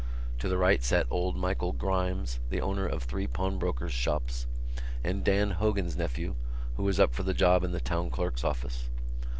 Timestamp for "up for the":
6.99-7.35